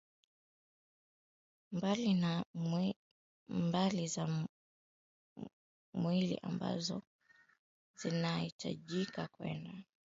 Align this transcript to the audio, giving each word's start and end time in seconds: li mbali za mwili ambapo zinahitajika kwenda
li 2.75 2.95
mbali 3.63 4.07
za 4.07 4.47
mwili 5.93 6.37
ambapo 6.37 7.01
zinahitajika 7.99 9.27
kwenda 9.27 9.73